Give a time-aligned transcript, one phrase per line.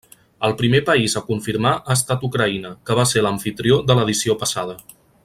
[0.47, 4.79] El primer país a confirmar ha estat Ucraïna, que va ser l'amfitrió de l'edició passada.